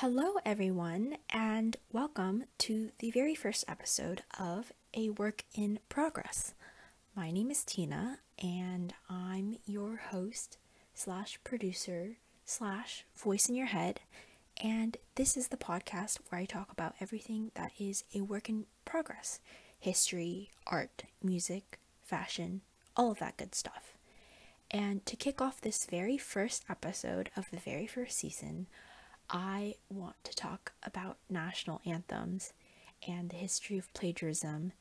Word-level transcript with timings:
Hello, 0.00 0.34
everyone, 0.44 1.16
and 1.28 1.76
welcome 1.90 2.44
to 2.58 2.92
the 3.00 3.10
very 3.10 3.34
first 3.34 3.64
episode 3.66 4.22
of 4.38 4.70
A 4.94 5.10
Work 5.10 5.42
in 5.56 5.80
Progress. 5.88 6.54
My 7.16 7.32
name 7.32 7.50
is 7.50 7.64
Tina, 7.64 8.20
and 8.40 8.94
I'm 9.10 9.56
your 9.66 9.96
host 9.96 10.56
slash 10.94 11.40
producer 11.42 12.18
slash 12.44 13.06
voice 13.16 13.48
in 13.48 13.56
your 13.56 13.66
head. 13.66 13.98
And 14.62 14.96
this 15.16 15.36
is 15.36 15.48
the 15.48 15.56
podcast 15.56 16.20
where 16.28 16.40
I 16.40 16.44
talk 16.44 16.70
about 16.70 16.94
everything 17.00 17.50
that 17.56 17.72
is 17.76 18.04
a 18.14 18.20
work 18.20 18.48
in 18.48 18.66
progress 18.84 19.40
history, 19.80 20.52
art, 20.64 21.02
music, 21.20 21.80
fashion, 22.04 22.60
all 22.96 23.10
of 23.10 23.18
that 23.18 23.36
good 23.36 23.52
stuff. 23.52 23.94
And 24.70 25.04
to 25.06 25.16
kick 25.16 25.40
off 25.40 25.60
this 25.60 25.86
very 25.86 26.18
first 26.18 26.64
episode 26.70 27.30
of 27.36 27.46
the 27.50 27.58
very 27.58 27.88
first 27.88 28.16
season, 28.16 28.68
I 29.30 29.74
want 29.90 30.16
to 30.24 30.34
talk 30.34 30.72
about 30.82 31.18
national 31.28 31.80
anthems 31.84 32.52
and 33.06 33.30
the 33.30 33.36
history 33.36 33.76
of 33.78 33.92
plagiarism, 33.92 34.72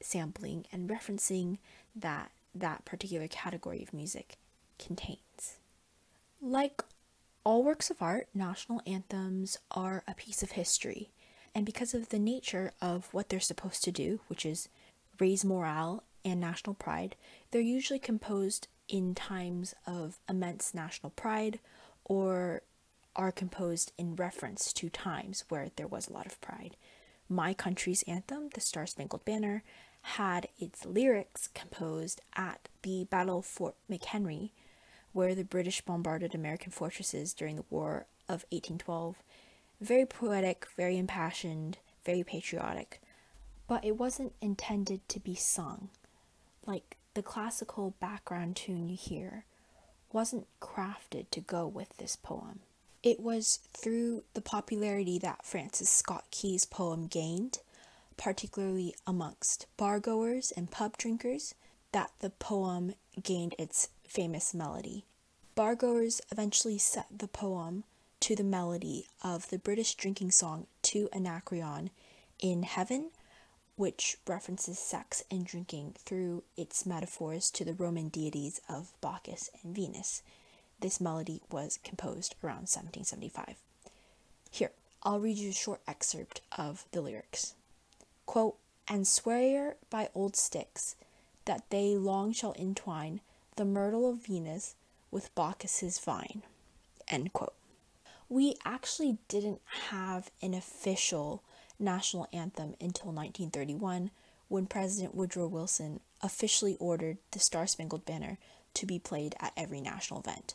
sampling, 0.00 0.66
and 0.72 0.88
referencing 0.88 1.58
that 1.96 2.30
that 2.54 2.84
particular 2.84 3.28
category 3.28 3.82
of 3.82 3.92
music 3.92 4.36
contains. 4.78 5.58
Like 6.40 6.82
all 7.44 7.64
works 7.64 7.90
of 7.90 8.00
art, 8.00 8.28
national 8.34 8.82
anthems 8.86 9.58
are 9.70 10.04
a 10.06 10.14
piece 10.14 10.42
of 10.42 10.52
history, 10.52 11.10
and 11.54 11.66
because 11.66 11.94
of 11.94 12.10
the 12.10 12.18
nature 12.18 12.72
of 12.80 13.12
what 13.12 13.28
they're 13.28 13.40
supposed 13.40 13.82
to 13.84 13.92
do, 13.92 14.20
which 14.28 14.46
is 14.46 14.68
raise 15.18 15.44
morale 15.44 16.04
and 16.24 16.40
national 16.40 16.74
pride, 16.74 17.16
they're 17.50 17.60
usually 17.60 17.98
composed 17.98 18.68
in 18.88 19.14
times 19.14 19.74
of 19.86 20.18
immense 20.28 20.72
national 20.72 21.10
pride 21.10 21.58
or 22.04 22.62
are 23.18 23.32
composed 23.32 23.92
in 23.98 24.16
reference 24.16 24.72
to 24.72 24.88
times 24.88 25.44
where 25.48 25.70
there 25.76 25.88
was 25.88 26.08
a 26.08 26.12
lot 26.12 26.24
of 26.24 26.40
pride. 26.40 26.76
My 27.28 27.52
country's 27.52 28.04
anthem, 28.04 28.48
the 28.54 28.60
Star 28.60 28.86
Spangled 28.86 29.24
Banner, 29.24 29.64
had 30.02 30.48
its 30.58 30.86
lyrics 30.86 31.48
composed 31.48 32.22
at 32.36 32.68
the 32.82 33.04
Battle 33.10 33.40
of 33.40 33.44
Fort 33.46 33.74
McHenry, 33.90 34.50
where 35.12 35.34
the 35.34 35.44
British 35.44 35.80
bombarded 35.80 36.34
American 36.34 36.70
fortresses 36.70 37.34
during 37.34 37.56
the 37.56 37.64
War 37.68 38.06
of 38.28 38.44
1812. 38.50 39.16
Very 39.80 40.06
poetic, 40.06 40.66
very 40.76 40.96
impassioned, 40.96 41.78
very 42.04 42.22
patriotic, 42.22 43.02
but 43.66 43.84
it 43.84 43.98
wasn't 43.98 44.32
intended 44.40 45.06
to 45.08 45.20
be 45.20 45.34
sung. 45.34 45.90
Like 46.64 46.96
the 47.14 47.22
classical 47.22 47.94
background 48.00 48.56
tune 48.56 48.88
you 48.88 48.96
hear 48.96 49.44
wasn't 50.12 50.46
crafted 50.60 51.30
to 51.30 51.40
go 51.40 51.66
with 51.66 51.96
this 51.98 52.16
poem. 52.16 52.60
It 53.02 53.20
was 53.20 53.60
through 53.72 54.24
the 54.34 54.40
popularity 54.40 55.18
that 55.20 55.44
Francis 55.44 55.88
Scott 55.88 56.24
Key's 56.30 56.64
poem 56.64 57.06
gained, 57.06 57.60
particularly 58.16 58.94
amongst 59.06 59.66
bargoers 59.76 60.52
and 60.56 60.70
pub 60.70 60.96
drinkers, 60.98 61.54
that 61.92 62.10
the 62.18 62.30
poem 62.30 62.94
gained 63.22 63.54
its 63.56 63.88
famous 64.04 64.52
melody. 64.52 65.04
Bargoers 65.54 66.20
eventually 66.32 66.78
set 66.78 67.06
the 67.16 67.28
poem 67.28 67.84
to 68.20 68.34
the 68.34 68.44
melody 68.44 69.06
of 69.22 69.48
the 69.50 69.58
British 69.58 69.94
drinking 69.94 70.32
song 70.32 70.66
To 70.82 71.08
Anacreon 71.12 71.90
in 72.40 72.64
Heaven, 72.64 73.10
which 73.76 74.16
references 74.26 74.78
sex 74.78 75.22
and 75.30 75.46
drinking 75.46 75.94
through 76.04 76.42
its 76.56 76.84
metaphors 76.84 77.48
to 77.52 77.64
the 77.64 77.74
Roman 77.74 78.08
deities 78.08 78.60
of 78.68 78.92
Bacchus 79.00 79.50
and 79.62 79.72
Venus. 79.74 80.22
This 80.80 81.00
melody 81.00 81.42
was 81.50 81.78
composed 81.82 82.36
around 82.42 82.68
1775. 82.68 83.56
Here, 84.50 84.70
I'll 85.02 85.20
read 85.20 85.36
you 85.36 85.50
a 85.50 85.52
short 85.52 85.80
excerpt 85.86 86.40
of 86.56 86.84
the 86.92 87.00
lyrics. 87.00 87.54
Quote, 88.26 88.56
and 88.86 89.06
swear 89.06 89.76
by 89.90 90.08
old 90.14 90.36
Styx 90.36 90.96
that 91.44 91.64
they 91.70 91.96
long 91.96 92.32
shall 92.32 92.54
entwine 92.58 93.20
the 93.56 93.64
myrtle 93.64 94.08
of 94.08 94.26
Venus 94.26 94.74
with 95.10 95.34
Bacchus's 95.34 95.98
vine. 95.98 96.42
End 97.08 97.32
quote. 97.32 97.54
We 98.28 98.56
actually 98.64 99.18
didn't 99.28 99.60
have 99.90 100.30
an 100.42 100.54
official 100.54 101.42
national 101.78 102.28
anthem 102.32 102.74
until 102.80 103.12
1931 103.12 104.10
when 104.48 104.66
President 104.66 105.14
Woodrow 105.14 105.46
Wilson 105.46 106.00
officially 106.22 106.76
ordered 106.78 107.18
the 107.30 107.38
Star 107.38 107.66
Spangled 107.66 108.04
Banner 108.04 108.38
to 108.74 108.86
be 108.86 108.98
played 108.98 109.34
at 109.40 109.52
every 109.56 109.80
national 109.80 110.20
event. 110.20 110.54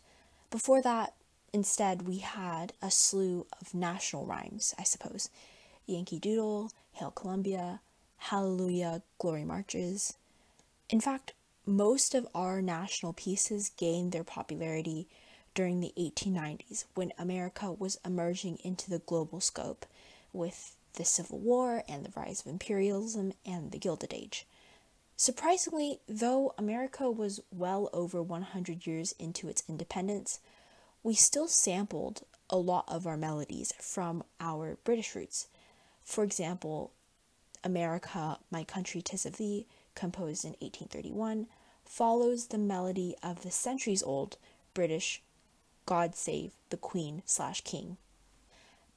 Before 0.53 0.83
that, 0.83 1.15
instead, 1.51 2.03
we 2.03 2.19
had 2.19 2.73
a 2.79 2.91
slew 2.91 3.47
of 3.59 3.73
national 3.73 4.27
rhymes, 4.27 4.75
I 4.77 4.83
suppose 4.83 5.31
Yankee 5.87 6.19
Doodle, 6.19 6.69
Hail 6.91 7.09
Columbia, 7.09 7.81
Hallelujah, 8.17 9.01
Glory 9.17 9.45
Marches. 9.45 10.13
In 10.91 11.01
fact, 11.01 11.33
most 11.65 12.13
of 12.13 12.27
our 12.35 12.61
national 12.61 13.13
pieces 13.13 13.71
gained 13.77 14.11
their 14.11 14.23
popularity 14.23 15.07
during 15.55 15.79
the 15.79 15.91
1890s 15.97 16.85
when 16.93 17.13
America 17.17 17.71
was 17.71 17.99
emerging 18.05 18.59
into 18.63 18.91
the 18.91 18.99
global 18.99 19.41
scope 19.41 19.87
with 20.33 20.75
the 20.97 21.03
Civil 21.03 21.39
War 21.39 21.83
and 21.89 22.05
the 22.05 22.13
rise 22.15 22.41
of 22.41 22.47
imperialism 22.51 23.33
and 23.43 23.71
the 23.71 23.79
Gilded 23.79 24.13
Age. 24.13 24.45
Surprisingly, 25.23 26.01
though 26.05 26.53
America 26.57 27.09
was 27.09 27.39
well 27.49 27.89
over 27.93 28.21
100 28.21 28.85
years 28.85 29.15
into 29.17 29.47
its 29.47 29.63
independence, 29.69 30.41
we 31.01 31.13
still 31.13 31.47
sampled 31.47 32.23
a 32.49 32.57
lot 32.57 32.83
of 32.89 33.07
our 33.07 33.15
melodies 33.15 33.71
from 33.79 34.21
our 34.41 34.77
British 34.83 35.15
roots. 35.15 35.47
For 36.03 36.25
example, 36.25 36.91
America, 37.63 38.37
My 38.51 38.65
Country, 38.65 39.01
Tis 39.01 39.25
of 39.25 39.37
Thee, 39.37 39.65
composed 39.95 40.43
in 40.43 40.57
1831, 40.59 41.47
follows 41.85 42.47
the 42.47 42.57
melody 42.57 43.15
of 43.23 43.43
the 43.43 43.51
centuries 43.51 44.03
old 44.03 44.35
British 44.73 45.21
God 45.85 46.15
Save 46.15 46.51
the 46.69 46.75
Queen 46.75 47.23
slash 47.23 47.61
King. 47.61 47.95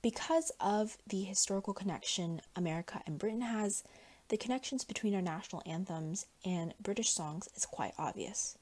Because 0.02 0.50
of 0.58 0.98
the 1.06 1.22
historical 1.22 1.72
connection 1.72 2.40
America 2.56 3.00
and 3.06 3.16
Britain 3.16 3.42
has, 3.42 3.84
the 4.28 4.36
connections 4.36 4.84
between 4.84 5.14
our 5.14 5.22
national 5.22 5.62
anthems 5.66 6.26
and 6.44 6.74
British 6.80 7.10
songs 7.10 7.48
is 7.56 7.66
quite 7.66 7.94
obvious. 7.98 8.58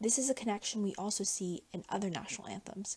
This 0.00 0.18
is 0.18 0.30
a 0.30 0.34
connection 0.34 0.82
we 0.82 0.94
also 0.96 1.22
see 1.22 1.62
in 1.72 1.84
other 1.88 2.10
national 2.10 2.48
anthems, 2.48 2.96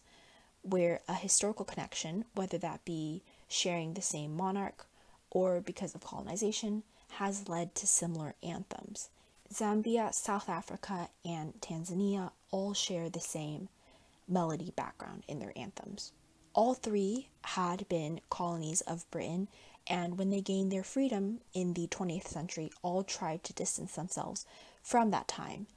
where 0.61 1.01
a 1.07 1.13
historical 1.13 1.65
connection, 1.65 2.25
whether 2.33 2.57
that 2.57 2.85
be 2.85 3.21
sharing 3.47 3.93
the 3.93 4.01
same 4.01 4.35
monarch 4.35 4.87
or 5.29 5.61
because 5.61 5.93
of 5.93 6.03
colonization, 6.03 6.83
has 7.09 7.47
led 7.47 7.75
to 7.75 7.85
similar 7.85 8.33
anthems. 8.41 9.09
Zambia, 9.53 10.13
South 10.13 10.49
Africa, 10.49 11.09
and 11.23 11.53
Tanzania 11.61 12.31
all 12.49 12.73
share 12.73 13.09
the 13.09 13.19
same 13.19 13.69
melody 14.27 14.71
background 14.75 15.23
in 15.27 15.39
their 15.39 15.53
anthems. 15.55 16.11
All 16.53 16.73
three 16.73 17.27
had 17.43 17.87
been 17.89 18.21
colonies 18.29 18.81
of 18.81 19.09
Britain 19.11 19.47
and 19.88 20.18
when 20.18 20.29
they 20.29 20.41
gained 20.41 20.72
their 20.72 20.84
freedom 20.84 21.40
in 21.53 21.73
the 21.73 21.88
20th 21.88 22.28
century, 22.28 22.72
all 22.81 23.03
tried 23.03 23.44
to 23.44 23.53
distance 23.53 23.96
themselves 23.96 24.46
from 24.81 25.12
that 25.12 25.28
time. 25.28 25.68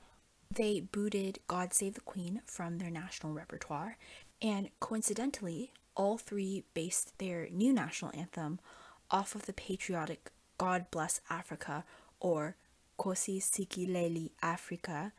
They 0.51 0.81
booted 0.81 1.41
God 1.47 1.75
Save 1.75 1.95
the 1.95 2.01
Queen 2.01 2.41
from 2.47 2.79
their 2.79 2.91
national 2.91 3.35
repertoire, 3.35 3.99
and 4.41 4.71
coincidentally, 4.81 5.73
all 5.95 6.17
three 6.17 6.65
based 6.75 7.19
their 7.19 7.49
new 7.51 7.73
national 7.73 8.13
anthem 8.15 8.61
off 9.11 9.35
of 9.35 9.47
the 9.47 9.53
patriotic 9.53 10.31
God 10.57 10.87
Bless 10.91 11.21
Africa 11.29 11.85
or 12.21 12.57
Nkosi 12.99 13.41
Sikelel' 13.41 14.31
Africa, 14.43 15.13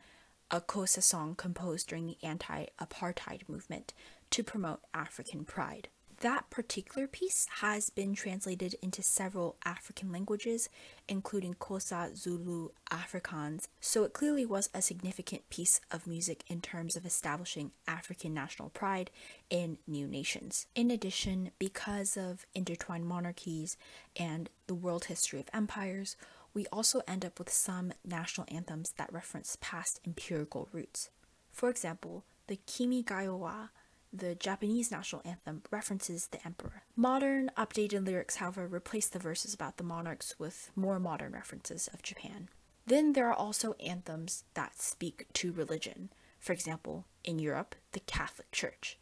a 0.50 0.60
Xhosa 0.60 1.02
song 1.02 1.34
composed 1.34 1.88
during 1.88 2.06
the 2.06 2.18
anti 2.22 2.66
apartheid 2.80 3.48
movement 3.48 3.94
to 4.30 4.42
promote 4.42 4.80
African 4.92 5.44
pride. 5.44 5.88
That 6.20 6.50
particular 6.50 7.06
piece 7.06 7.46
has 7.60 7.88
been 7.88 8.14
translated 8.14 8.74
into 8.82 9.02
several 9.02 9.56
African 9.64 10.12
languages, 10.12 10.68
including 11.08 11.54
Xhosa, 11.54 12.14
Zulu, 12.14 12.68
Afrikaans, 12.90 13.68
so 13.80 14.04
it 14.04 14.12
clearly 14.12 14.44
was 14.44 14.68
a 14.74 14.82
significant 14.82 15.48
piece 15.48 15.80
of 15.90 16.06
music 16.06 16.44
in 16.46 16.60
terms 16.60 16.94
of 16.94 17.06
establishing 17.06 17.70
African 17.88 18.34
national 18.34 18.68
pride 18.68 19.10
in 19.48 19.78
new 19.86 20.06
nations. 20.06 20.66
In 20.74 20.90
addition, 20.90 21.52
because 21.58 22.18
of 22.18 22.44
intertwined 22.54 23.06
monarchies 23.06 23.78
and 24.14 24.50
the 24.66 24.74
world 24.74 25.06
history 25.06 25.40
of 25.40 25.48
empires, 25.54 26.18
we 26.52 26.66
also 26.66 27.00
end 27.08 27.24
up 27.24 27.38
with 27.38 27.50
some 27.50 27.94
national 28.04 28.46
anthems 28.50 28.92
that 28.98 29.10
reference 29.10 29.56
past 29.62 30.00
empirical 30.06 30.68
roots. 30.70 31.08
For 31.50 31.70
example, 31.70 32.24
the 32.46 32.56
Kimi 32.66 33.02
ga 33.02 33.22
yo 33.22 33.36
wa 33.36 33.68
the 34.12 34.34
Japanese 34.34 34.90
national 34.90 35.22
anthem 35.24 35.62
references 35.70 36.28
the 36.28 36.44
emperor. 36.44 36.82
Modern, 36.96 37.50
updated 37.56 38.06
lyrics, 38.06 38.36
however, 38.36 38.66
replace 38.66 39.08
the 39.08 39.18
verses 39.18 39.54
about 39.54 39.76
the 39.76 39.84
monarchs 39.84 40.34
with 40.38 40.70
more 40.74 40.98
modern 40.98 41.32
references 41.32 41.88
of 41.92 42.02
Japan. 42.02 42.48
Then 42.86 43.12
there 43.12 43.28
are 43.28 43.34
also 43.34 43.74
anthems 43.74 44.44
that 44.54 44.80
speak 44.80 45.26
to 45.34 45.52
religion. 45.52 46.10
For 46.40 46.52
example, 46.52 47.04
in 47.22 47.38
Europe, 47.38 47.74
the 47.92 48.00
Catholic 48.00 48.50
Church. 48.50 48.98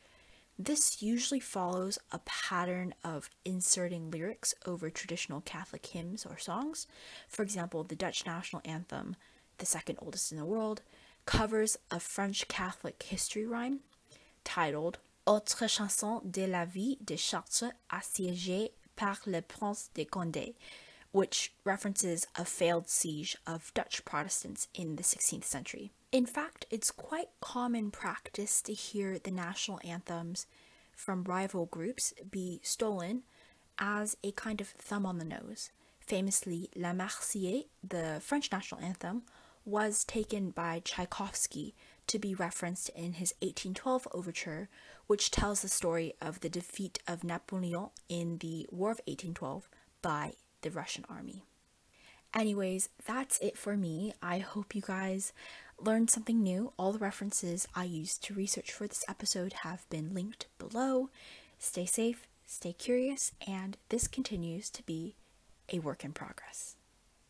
This 0.58 1.00
usually 1.00 1.38
follows 1.38 1.98
a 2.10 2.18
pattern 2.18 2.92
of 3.04 3.30
inserting 3.44 4.10
lyrics 4.10 4.54
over 4.66 4.90
traditional 4.90 5.40
Catholic 5.40 5.86
hymns 5.86 6.26
or 6.26 6.36
songs. 6.36 6.88
For 7.28 7.42
example, 7.44 7.84
the 7.84 7.94
Dutch 7.94 8.26
national 8.26 8.62
anthem, 8.64 9.14
the 9.58 9.66
second 9.66 9.98
oldest 10.02 10.32
in 10.32 10.38
the 10.38 10.44
world, 10.44 10.82
covers 11.26 11.78
a 11.90 12.00
French 12.00 12.48
Catholic 12.48 13.04
history 13.04 13.46
rhyme 13.46 13.80
titled 14.48 14.98
Autre 15.26 15.68
chanson 15.68 16.22
de 16.24 16.46
la 16.46 16.64
vie 16.64 16.96
de 17.04 17.16
Chartres 17.16 17.70
assiégée 17.90 18.70
par 18.96 19.20
le 19.26 19.42
prince 19.42 19.90
de 19.94 20.04
Condé, 20.04 20.54
which 21.12 21.52
references 21.64 22.26
a 22.34 22.46
failed 22.46 22.88
siege 22.88 23.36
of 23.46 23.72
Dutch 23.74 24.02
Protestants 24.06 24.68
in 24.74 24.96
the 24.96 25.02
16th 25.02 25.44
century. 25.44 25.92
In 26.12 26.24
fact, 26.24 26.64
it's 26.70 26.90
quite 26.90 27.28
common 27.40 27.90
practice 27.90 28.62
to 28.62 28.72
hear 28.72 29.18
the 29.18 29.30
national 29.30 29.80
anthems 29.84 30.46
from 30.92 31.24
rival 31.24 31.66
groups 31.66 32.14
be 32.30 32.60
stolen 32.62 33.24
as 33.78 34.16
a 34.24 34.32
kind 34.32 34.62
of 34.62 34.68
thumb 34.68 35.04
on 35.04 35.18
the 35.18 35.26
nose. 35.26 35.70
Famously, 36.00 36.70
La 36.74 36.92
Marseillaise, 36.94 37.66
the 37.86 38.18
French 38.22 38.50
national 38.50 38.80
anthem, 38.80 39.24
was 39.66 40.04
taken 40.04 40.48
by 40.48 40.80
Tchaikovsky 40.82 41.74
to 42.08 42.18
be 42.18 42.34
referenced 42.34 42.88
in 42.90 43.14
his 43.14 43.34
1812 43.40 44.08
overture, 44.12 44.68
which 45.06 45.30
tells 45.30 45.62
the 45.62 45.68
story 45.68 46.14
of 46.20 46.40
the 46.40 46.48
defeat 46.48 46.98
of 47.06 47.24
Napoleon 47.24 47.90
in 48.08 48.38
the 48.38 48.66
War 48.70 48.90
of 48.90 49.00
1812 49.06 49.68
by 50.02 50.32
the 50.62 50.70
Russian 50.70 51.04
army. 51.08 51.44
Anyways, 52.34 52.88
that's 53.06 53.38
it 53.38 53.56
for 53.56 53.76
me. 53.76 54.12
I 54.22 54.38
hope 54.38 54.74
you 54.74 54.82
guys 54.82 55.32
learned 55.80 56.10
something 56.10 56.42
new. 56.42 56.72
All 56.76 56.92
the 56.92 56.98
references 56.98 57.66
I 57.74 57.84
used 57.84 58.22
to 58.24 58.34
research 58.34 58.72
for 58.72 58.86
this 58.86 59.04
episode 59.08 59.52
have 59.64 59.88
been 59.88 60.12
linked 60.12 60.46
below. 60.58 61.10
Stay 61.58 61.86
safe, 61.86 62.28
stay 62.46 62.72
curious, 62.72 63.32
and 63.46 63.76
this 63.88 64.08
continues 64.08 64.68
to 64.70 64.82
be 64.82 65.14
a 65.72 65.78
work 65.78 66.04
in 66.04 66.12
progress. 66.12 66.77